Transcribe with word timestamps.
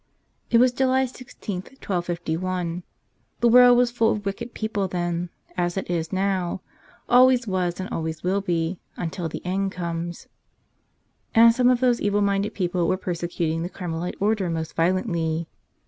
IT 0.49 0.57
WAS 0.57 0.71
July 0.71 1.05
16, 1.05 1.57
1251. 1.57 2.81
The 3.39 3.47
world 3.47 3.77
was 3.77 3.91
full 3.91 4.09
of 4.09 4.25
wicked 4.25 4.55
people 4.55 4.87
then, 4.87 5.29
as 5.55 5.77
it 5.77 5.91
is 5.91 6.11
now, 6.11 6.61
always 7.07 7.45
was, 7.45 7.79
and 7.79 7.87
always 7.91 8.23
will 8.23 8.41
be— 8.41 8.79
until 8.97 9.29
the 9.29 9.45
end 9.45 9.71
comes. 9.73 10.27
And 11.35 11.53
some 11.53 11.69
of 11.69 11.81
those 11.81 12.01
evil 12.01 12.21
minded 12.21 12.55
people 12.55 12.87
were 12.87 12.97
perse¬ 12.97 13.29
cuting 13.29 13.61
the 13.61 13.69
Carmelite 13.69 14.15
Order 14.19 14.49
most 14.49 14.75
violently. 14.75 15.47